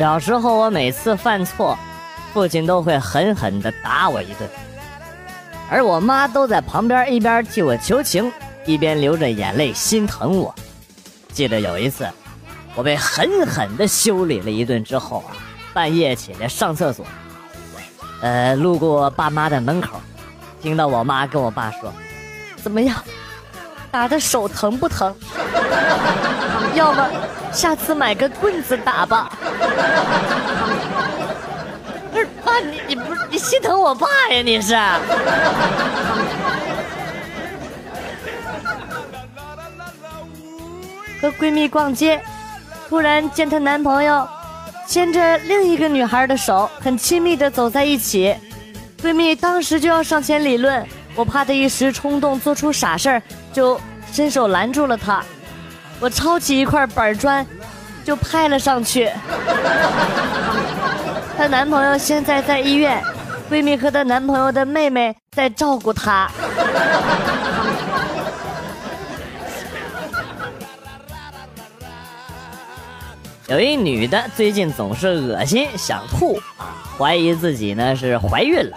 [0.00, 1.78] 小时候我每次犯错，
[2.32, 4.48] 父亲都会狠狠地打我一顿，
[5.70, 8.32] 而我妈都在旁边一边替我求情，
[8.64, 10.54] 一边流着眼泪心疼我。
[11.34, 12.08] 记得有一次，
[12.74, 15.36] 我被狠狠地修理了一顿之后啊，
[15.74, 17.04] 半夜起来上厕所，
[18.22, 20.00] 呃，路过爸妈的门口，
[20.62, 21.92] 听到我妈跟我爸说
[22.56, 22.96] ：“怎么样，
[23.90, 25.14] 打的手疼不疼？
[26.74, 27.06] 要么
[27.52, 29.30] 下次买个棍子打吧。”
[32.12, 34.42] 不是爸，你你不是你心疼我爸呀？
[34.42, 34.74] 你是？
[41.20, 42.20] 和闺蜜逛街，
[42.88, 44.26] 突然见她男朋友
[44.86, 48.34] 牵着另一个女孩的手，很亲密的走在一起。
[49.02, 53.78] 闺蜜当时就要上前理论，我怕她一时冲动做出傻事儿，就
[54.10, 55.22] 伸手拦住了她。
[56.00, 57.46] 我抄起一块板砖，
[58.04, 59.10] 就拍了上去。
[61.36, 63.04] 她男朋友现在在医院，
[63.50, 66.30] 闺蜜和她男朋友的妹妹在照顾她。
[73.48, 78.76] 有一女的最近总是恶心想吐啊，怀疑自己呢是怀孕了，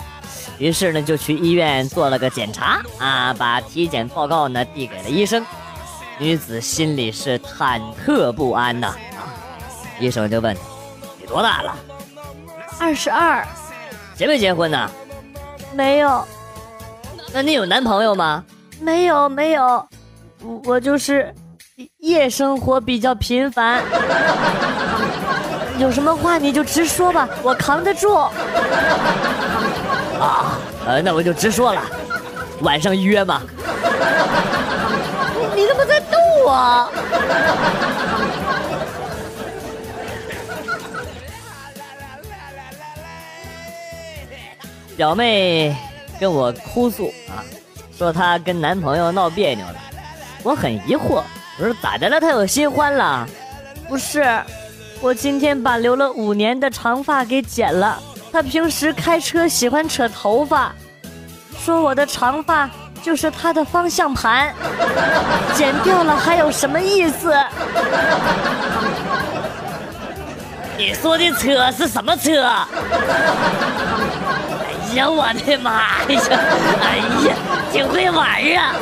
[0.58, 5.46] 于是呢就去医院做了个检查啊，把体检报告呢递给了医生。
[6.24, 9.28] 女子心里是忐忑不安呐啊，
[10.00, 10.56] 医生就问
[11.20, 11.76] ：“你多大了
[12.80, 13.46] ？”“二十二。
[14.16, 14.90] ”“结没结婚呢
[15.76, 16.26] ？”“没有。
[17.34, 18.42] ”“那你有男朋友吗
[18.80, 19.86] ？”“没有，没有，
[20.64, 21.36] 我就是。”
[22.00, 23.82] 夜生活比较频繁，
[25.80, 28.14] 有什么话你就直说吧，我扛得住。
[28.14, 28.32] 啊，
[30.86, 31.82] 呃，那我就直说了，
[32.62, 33.42] 晚上约吗？
[36.46, 36.90] 我？
[44.96, 45.76] 表妹
[46.20, 47.42] 跟我哭诉啊，
[47.98, 49.76] 说她跟男朋友闹别扭了，
[50.44, 51.24] 我很疑惑。
[51.60, 52.20] 我说咋的了？
[52.20, 53.28] 她有新欢了？
[53.90, 54.24] 不是，
[55.02, 58.00] 我今天把留了五年的长发给剪了。
[58.32, 60.72] 她平时开车喜欢扯头发，
[61.58, 62.70] 说我的长发
[63.04, 64.56] 就是他的方向盘，
[65.54, 67.36] 剪掉了还有什么意思？
[70.78, 72.42] 你说的车是什么车？
[72.42, 72.66] 哎
[74.96, 76.22] 呀，我的妈呀！
[76.82, 76.98] 哎
[77.28, 77.36] 呀，
[77.74, 78.26] 挺会玩
[78.58, 78.74] 啊！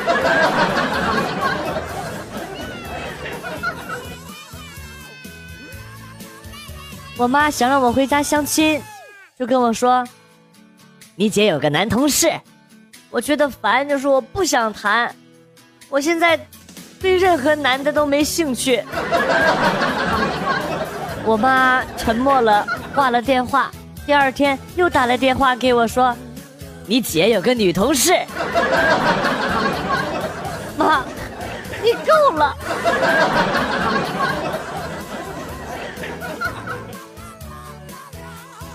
[7.17, 8.81] 我妈想让我回家相亲，
[9.37, 10.07] 就跟我说
[11.15, 12.31] ：“你姐有个男同事，
[13.11, 15.13] 我觉得烦，就说我不想谈。
[15.89, 16.39] 我现在
[16.99, 18.83] 对任何男的都没兴趣。”
[21.23, 23.69] 我妈沉默了，挂了电话。
[24.05, 26.15] 第二天又打来电话给我说
[26.87, 28.13] ：“你姐有个女同事。
[30.75, 31.03] ”妈，
[31.83, 32.55] 你够了。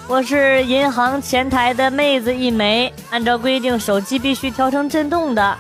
[0.09, 5.59] 我是银行前台的妹子一枚，按照规定手机必须调成震动的，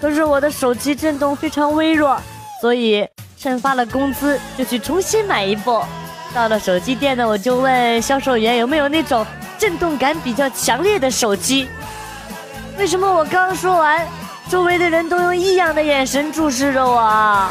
[0.00, 2.16] 可是我的手机震动非常微弱，
[2.60, 3.04] 所以
[3.36, 5.82] 趁发了工资就去重新买一部。
[6.32, 9.26] 到了手机店呢，我就问销售员有没有那种
[9.58, 11.66] 震动感比较强烈的手机。
[12.78, 14.06] 为什么我刚说完，
[14.48, 17.48] 周围的人都用异样的眼神注视着我？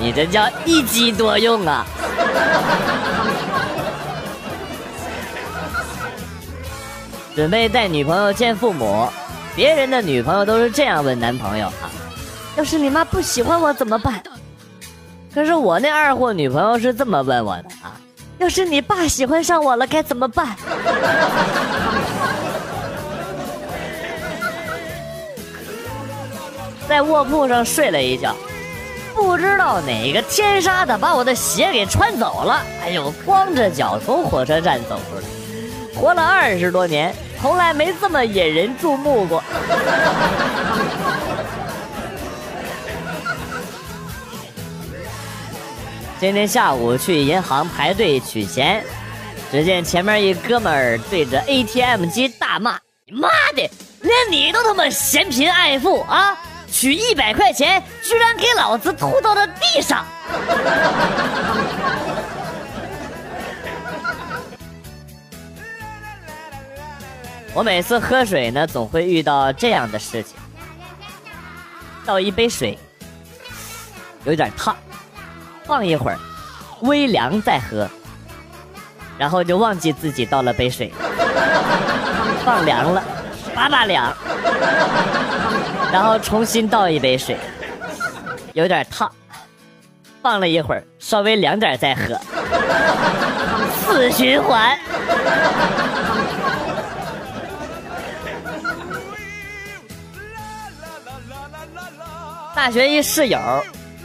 [0.00, 1.86] 你这叫一机多用啊！
[7.36, 9.06] 准备带女朋友见父母，
[9.54, 11.92] 别人的女朋友都是这样问男朋友啊
[12.56, 14.22] ：“要是你妈不喜欢我怎么办？”
[15.34, 18.00] 可是我那二货女朋友是这么问我的啊
[18.40, 20.56] ：“要是你爸喜欢上我了该怎么办？”
[26.88, 28.34] 在卧铺上睡了一觉，
[29.14, 32.62] 不知道哪个天杀的把我的鞋给穿走了。
[32.82, 35.24] 哎呦，光着脚从火车站走出来，
[36.00, 37.14] 活了二十多年。
[37.40, 39.42] 从来没这么引人注目过。
[46.18, 48.82] 今天下午去银行排队取钱，
[49.52, 52.78] 只见前面一哥们儿对着 ATM 机大骂
[53.12, 56.34] ：“妈的，连你都他妈嫌贫爱富啊！
[56.72, 60.06] 取一百块钱，居然给老子吐到了地上！”
[67.56, 70.36] 我每次喝水呢，总会遇到这样的事情。
[72.04, 72.78] 倒一杯水，
[74.24, 74.76] 有点烫，
[75.64, 76.18] 放一会儿，
[76.82, 77.88] 微凉再喝，
[79.16, 80.92] 然后就忘记自己倒了杯水，
[82.44, 83.02] 放凉了，
[83.54, 84.14] 叭叭凉，
[85.90, 87.38] 然后重新倒一杯水，
[88.52, 89.10] 有点烫，
[90.20, 92.20] 放了一会儿，稍微凉点再喝，
[93.80, 94.78] 死循环。
[102.56, 103.38] 大学一室友，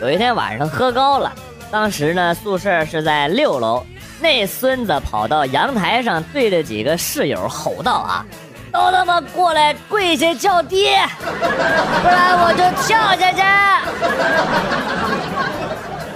[0.01, 1.31] 有一天晚上喝高了，
[1.71, 3.81] 当时呢宿舍是在六楼，
[4.19, 8.25] 那孙子跑到阳台上，对着几个室友吼道：“啊，
[8.73, 13.41] 都他妈过来跪下叫爹，不然我就跳下去！”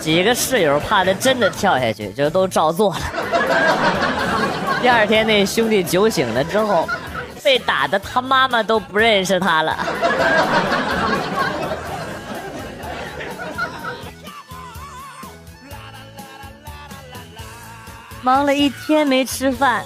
[0.03, 2.99] 几个室友怕他真的跳下去，就都照做了。
[4.81, 6.85] 第二天那兄弟酒醒了之后，
[7.41, 9.77] 被打的他妈妈都不认识他了。
[18.25, 19.83] 忙了一天没吃饭，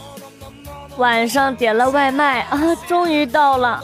[0.95, 2.57] 晚上点了外卖啊，
[2.87, 3.83] 终于到了，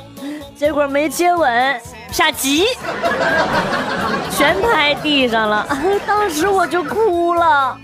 [0.56, 1.82] 结果没接稳，
[2.18, 2.64] 啪叽，
[4.32, 5.68] 全拍地上了，
[6.08, 7.78] 当时我就哭了，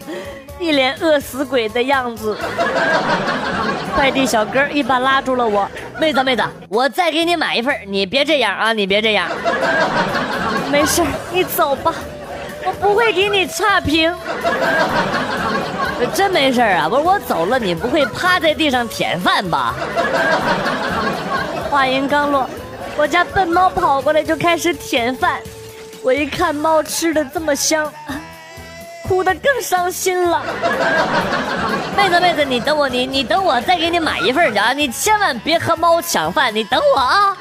[0.62, 2.38] 一脸饿死鬼的样子。
[3.94, 5.70] 快递小哥一把拉住了我，
[6.00, 9.28] 妹子妹子，我再给你买一份，你别这样啊，你别这样。
[10.72, 11.04] 没事，
[11.34, 11.94] 你走吧，
[12.66, 14.14] 我不会给你差评。
[16.14, 16.90] 真没事啊！
[16.90, 19.76] 不是我走了，你不会趴在地上舔饭吧？
[21.70, 22.50] 话音刚落，
[22.98, 25.40] 我家笨猫跑过来就开始舔饭。
[26.04, 27.88] 我一看猫吃的这么香，
[29.08, 30.42] 哭得更伤心了。
[31.96, 34.74] 妹子妹子，你等我，你你等我，再给你买一份去啊！
[34.74, 37.38] 你千万别和猫抢饭，你等我啊！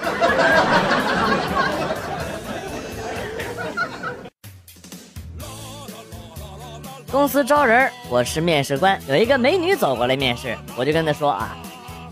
[7.11, 8.97] 公司招人，我是面试官。
[9.09, 11.57] 有一个美女走过来面试，我就跟她说啊，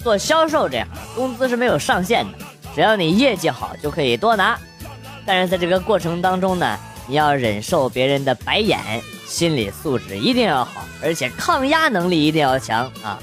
[0.03, 2.39] 做销售这样，工资是没有上限的，
[2.75, 4.59] 只要你业绩好就可以多拿。
[5.25, 8.77] 但是在这个过程当中呢，你要忍受别人的白眼，
[9.25, 13.21] 心理素质一定要好，而且抗压能力一定要强啊。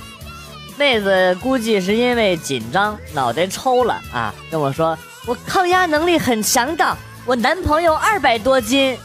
[0.78, 8.98] 妹子估计是因为紧张，脑袋抽了啊，跟我说我抗压能力很强的，我男朋友二百多斤。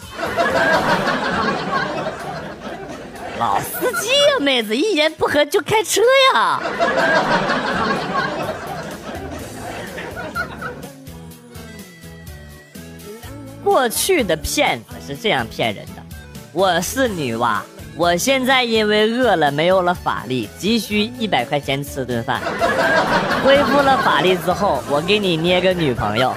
[3.41, 6.03] 老司机呀，妹子，一言不合就开车
[6.35, 6.61] 呀！
[13.65, 16.03] 过去的骗子是这样骗人的：
[16.53, 17.61] 我是女娲，
[17.97, 22.43] 我现在因为饿了没有了法力，急需一百块钱吃顿饭。
[23.43, 26.35] 恢复了法力之后，我给你捏个女朋友。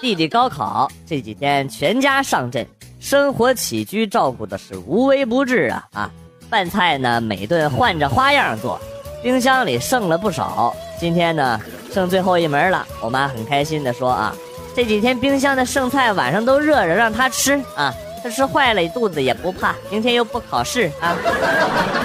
[0.00, 2.66] 弟弟高考这几天全家上阵。
[3.08, 6.10] 生活起居照顾的是无微不至啊啊！
[6.50, 8.78] 饭菜呢每顿换着花样做，
[9.22, 10.76] 冰箱里剩了不少。
[11.00, 11.58] 今天呢
[11.90, 14.34] 剩最后一门了，我妈很开心的说啊，
[14.76, 17.90] 这几天冰箱的剩菜晚上都热着，让他吃啊，
[18.22, 19.74] 他吃坏了肚子也不怕。
[19.88, 21.16] 明天又不考试啊。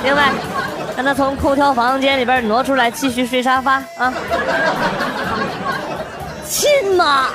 [0.05, 0.31] 另外，
[0.95, 4.13] 让他从空调房间里边挪出来继续睡沙发啊。
[6.47, 7.27] 亲妈。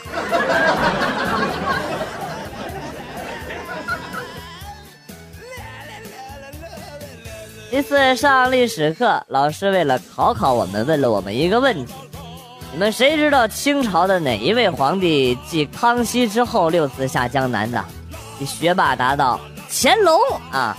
[7.71, 11.93] 一次上历史课，老师为了考考我们，问了我们一个问题：
[12.73, 17.85] 你们谁知道清朝的哪一位皇帝继康熙之后六次下江南的？
[18.41, 19.39] 一学霸答道：
[19.71, 20.19] 乾隆
[20.51, 20.75] 啊！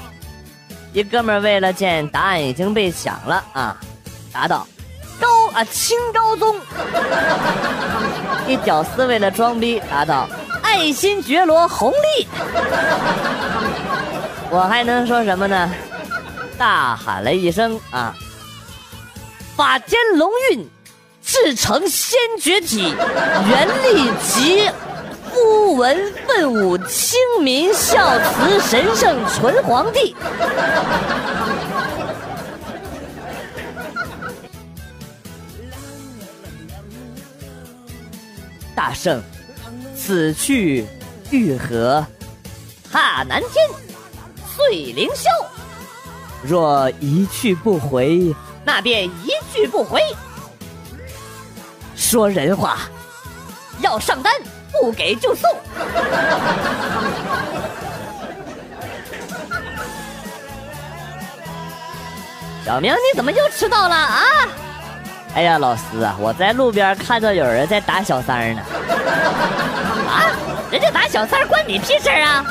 [0.91, 3.77] 一哥们为了见答案已经被抢了啊，
[4.33, 4.65] 答道：
[5.19, 6.55] 高啊清高宗。
[8.47, 10.27] 一屌丝为了装逼答道：
[10.63, 12.27] 爱新觉罗弘历。
[14.49, 15.69] 我还能说什么呢？
[16.59, 18.13] 大喊了一声：“啊！
[19.55, 20.69] 法天龙运，
[21.23, 22.93] 至诚仙绝体，
[23.49, 24.69] 元力极，
[25.31, 30.13] 夫文奋武，清明孝慈，神圣纯皇帝。”
[38.75, 39.23] 大圣，
[39.95, 40.85] 此去
[41.31, 42.05] 欲何？
[42.91, 43.53] 踏南天，
[44.57, 45.29] 碎凌霄。
[46.43, 50.01] 若一去不回，那便一去不回。
[51.95, 52.77] 说人话，
[53.81, 54.33] 要上单，
[54.71, 55.49] 不给就送。
[62.65, 64.23] 小明，你怎么又迟到了啊？
[65.35, 68.61] 哎呀，老师啊，我在路边看到有人在打小三呢。
[70.07, 70.31] 啊？
[70.71, 72.45] 人家打小三关你屁事啊？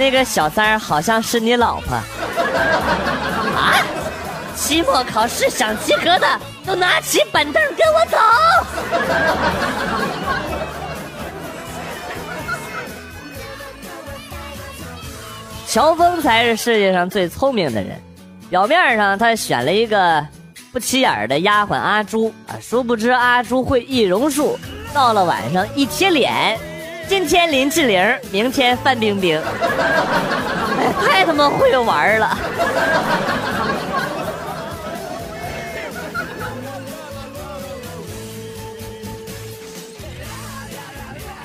[0.00, 1.94] 那个小三儿好像是你老婆。
[1.94, 3.76] 啊！
[4.56, 6.26] 期末考试想及格的
[6.64, 8.16] 都拿起板凳跟我走。
[15.66, 18.00] 乔峰才是世界上最聪明的人。
[18.48, 20.26] 表面上他选了一个
[20.72, 24.58] 不起眼的丫鬟阿朱啊，殊不知阿朱会易容术。
[24.94, 26.58] 到了晚上一贴脸，
[27.10, 29.36] 今天林志玲，明天范冰冰，
[30.78, 32.38] 哎， 太他妈会玩了。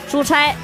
[0.07, 0.55] 出差，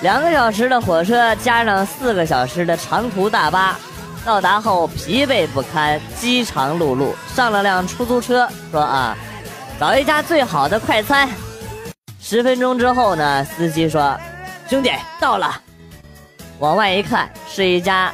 [0.00, 3.76] 两个小时的火车加上四个小时的长途大巴，
[4.24, 9.14] 到达后疲惫不堪，饥肠辘辘，上了辆出租车，说啊，
[9.78, 11.28] 找一家最好的快餐。
[12.24, 14.16] 十分钟之后呢，司机说，
[14.68, 15.60] 兄弟到了，
[16.60, 18.12] 往外一看，是一家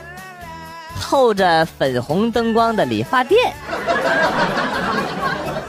[0.98, 3.52] 透着粉红灯光的理发店。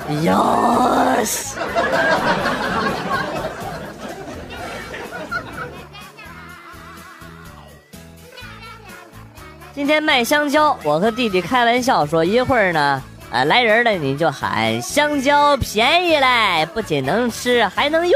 [0.23, 1.57] 哟西！
[9.75, 18.13] 今天卖香蕉，我和弟弟开玩笑说，一会儿呢，啊来人了你就喊香蕉便宜嘞，不仅能吃还能用。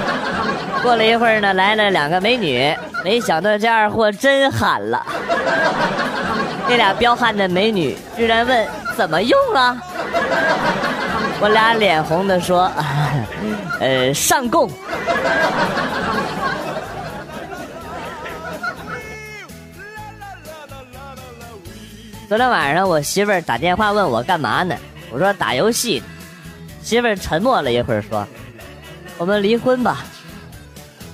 [0.82, 5.04] 过了一会儿呢，来了两个美女，没想到这二货真喊了。
[6.68, 8.66] 那俩彪悍的美女居然问
[8.96, 9.76] 怎么用啊？
[11.40, 12.70] 我俩脸红的说，
[13.80, 14.70] 呃上供。
[22.32, 24.74] 昨天晚上我媳妇儿打电话问我干嘛呢？
[25.10, 26.02] 我说打游戏。
[26.82, 28.26] 媳妇儿沉默了一会儿说
[29.20, 30.02] ：“我们离婚吧，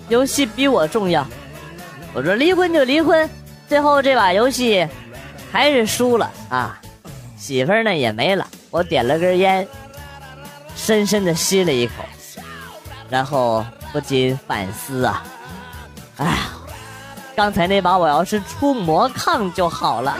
[0.09, 1.27] 游戏比我重要。”
[2.15, 3.29] 我说离婚就离婚，
[3.69, 4.87] 最后这把游戏
[5.51, 6.81] 还是输了啊！
[7.37, 8.47] 媳妇儿呢也没了。
[8.71, 9.67] 我点了根烟，
[10.77, 11.95] 深深的吸了一口，
[13.11, 15.25] 然后不禁反思啊，
[16.19, 16.58] 哎呀。
[17.38, 20.16] 刚才那把我要是出魔抗就好了。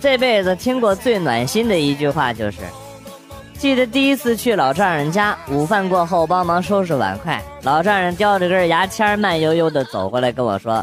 [0.00, 2.60] 这辈子听过最暖心的一句话就是：
[3.58, 10.82] 记得第一次去老丈人家，午饭过后帮忙收拾碗筷，老丈人叼着根牙签，慢悠悠的走过来跟我说：“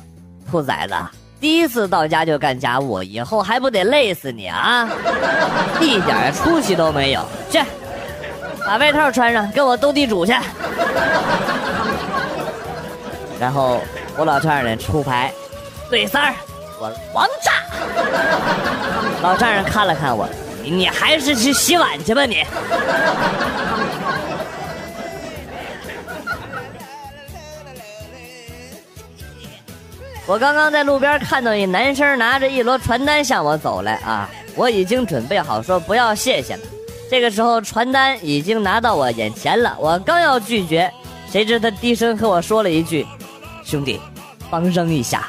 [0.52, 0.94] 兔崽子。”
[1.40, 4.90] 第一次到家就干家务，以后还不得累死你啊！
[5.80, 7.26] 一点出息都没有。
[7.50, 7.60] 去，
[8.66, 10.34] 把外套穿上，跟我斗地主去。
[13.40, 13.80] 然后
[14.18, 15.32] 我老丈人出牌，
[15.90, 16.36] 对三儿，
[16.78, 17.54] 我王炸。
[19.24, 20.28] 老丈人看了看我，
[20.62, 22.44] 你还是去洗碗去吧你。
[30.30, 36.60] 我刚刚在路边看到一男生拿着一摞传单向我走来啊，我已经准备好说不要谢谢了。
[37.10, 40.94] 这个时候传单已经拿到我眼前了，我刚要拒绝，
[41.32, 43.08] 谁知他低声和我说了一句
[43.66, 44.00] ：“兄弟，
[44.52, 45.28] 帮扔一下。”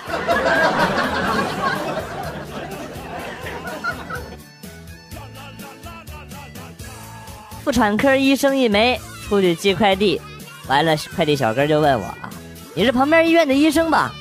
[7.65, 10.21] 妇产科医生一枚，出去寄快递，
[10.69, 12.29] 完了快递小哥就问我啊
[12.77, 14.13] ：“你是旁边医院的医生吧？”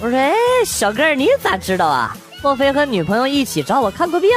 [0.00, 0.32] 我说：“哎，
[0.66, 2.16] 小哥，你咋知道啊？
[2.42, 4.30] 莫非和女朋友一起找我看过病？”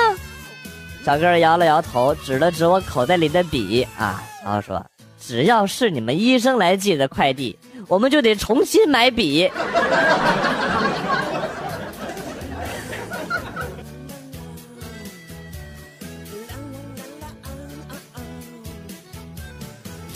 [1.03, 4.85] 小哥摇了摇头，指了指我口袋里的笔啊，然后说
[5.19, 9.49] ：“只要是你们医生来寄的快递，我们就得重新买笔。”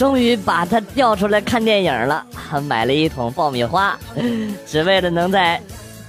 [0.01, 2.25] 终于把他调出来看电影了，
[2.67, 3.95] 买了一桶爆米花，
[4.65, 5.61] 只为了能在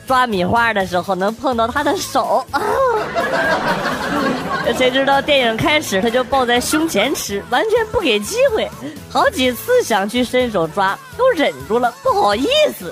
[0.06, 2.42] 抓米花的时候能碰到他的手。
[4.78, 8.66] 谁知道电影开始他就抱在胸前吃，完全不给机会，
[9.10, 12.90] 好几次想去伸手抓都忍住了，不好意思。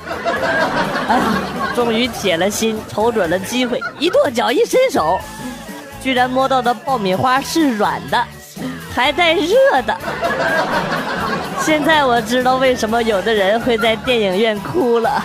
[1.08, 1.22] 哎呀，
[1.74, 5.18] 终于铁了心，瞅准了机会，一跺脚一伸手，
[6.02, 8.22] 居然摸到的爆米花是软的。
[8.94, 9.54] 还带热
[9.86, 9.96] 的，
[11.60, 15.22] 现在我知道为什么有的人会在电影院哭了。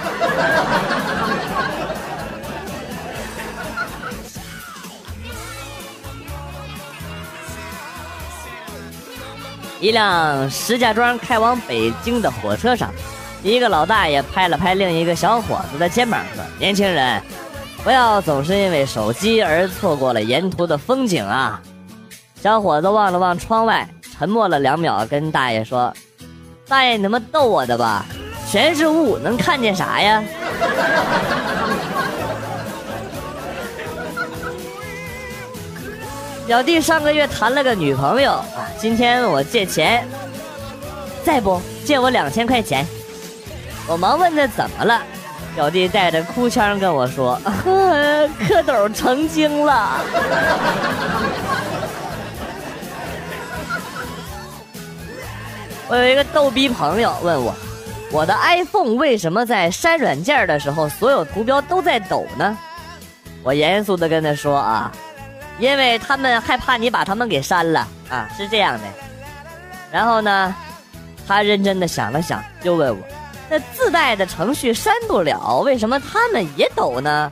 [9.81, 12.89] 一辆石家庄开往北京的火车上，
[13.43, 17.21] 一个老大爷拍了拍另一个小伙子的肩膀说：“年轻人，
[17.83, 21.61] 不要总是因为手机而错过了沿途的风景啊！
[22.45, 25.91] 小伙子望了望窗外，沉默了两秒，跟大爷说
[26.69, 28.05] ：“大爷，你他妈逗我的吧？
[28.47, 30.23] 全是雾，能看见啥呀？”
[36.45, 38.45] 表弟上个月谈了个女朋友啊，
[38.77, 40.07] 今天问我借钱，
[41.23, 42.85] 再不借我两千块钱。
[43.87, 45.01] 我忙问他怎么了，
[45.55, 49.99] 表弟带着哭腔跟我说：“蝌蚪成精了。”
[55.87, 57.53] 我有一个逗逼朋友问我，
[58.11, 62.57] 我的 iPhone 为什么在删软件的时候所有图标都在抖呢？
[63.43, 64.91] 我严肃的跟他说啊。
[65.57, 68.83] 因为他们害怕你把他们给删了啊，是这样的。
[69.89, 70.53] 然后呢，
[71.25, 73.01] 他认真的想了想，又问我
[73.49, 77.31] ：“那自带的程序删不了，为什么他们也抖呢？”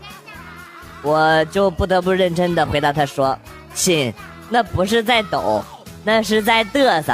[1.03, 3.37] 我就不得不认真的回答他说
[3.75, 4.13] ：“亲，
[4.47, 5.61] 那不是在抖，
[6.05, 7.13] 那是在嘚瑟。”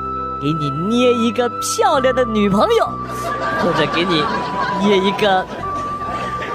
[0.41, 2.89] 给你捏一个漂亮的女朋友，
[3.61, 4.25] 或者给你
[4.79, 5.45] 捏一个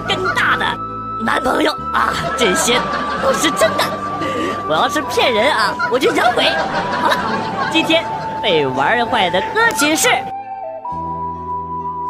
[0.08, 0.66] 更大的
[1.24, 2.12] 男朋友啊！
[2.36, 2.80] 这些
[3.22, 3.84] 都是真的。
[4.68, 6.44] 我要是骗人啊，我就养鬼。
[7.00, 7.16] 好了，
[7.70, 8.04] 今天
[8.42, 10.08] 被玩坏的歌曲是《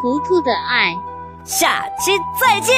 [0.00, 0.94] 糊涂的爱》，
[1.44, 2.74] 下期再见。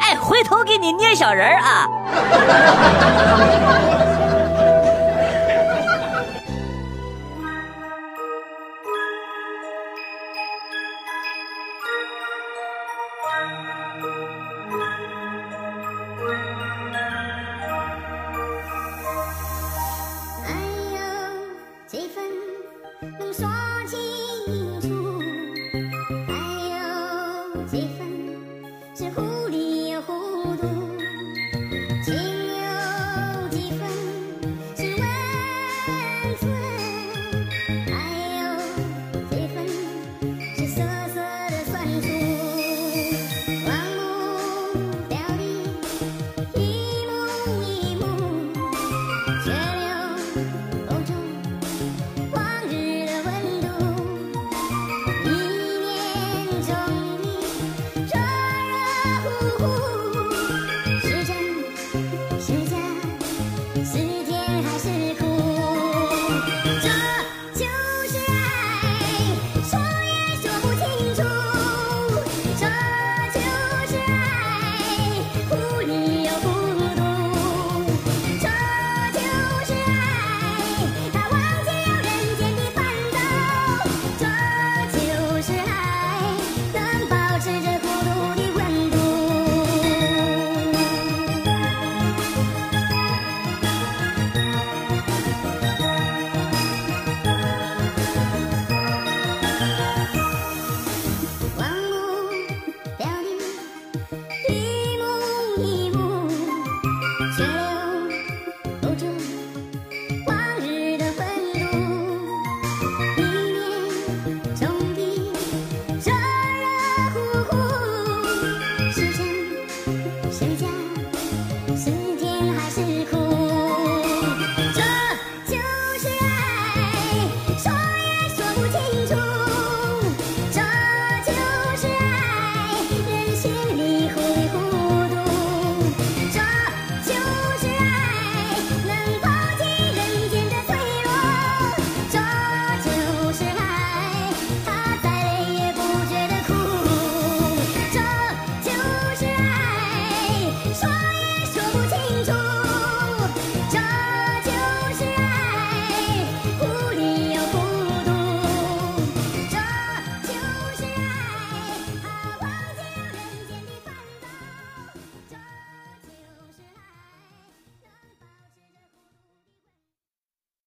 [0.00, 1.88] 哎，回头给你捏小人儿啊。